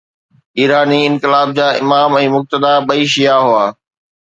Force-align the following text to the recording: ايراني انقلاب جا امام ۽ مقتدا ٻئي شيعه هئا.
ايراني 0.59 0.99
انقلاب 1.09 1.51
جا 1.59 1.67
امام 1.85 2.17
۽ 2.23 2.33
مقتدا 2.39 2.73
ٻئي 2.89 3.07
شيعه 3.17 3.41
هئا. 3.53 3.65